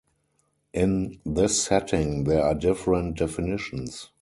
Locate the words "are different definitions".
2.43-4.09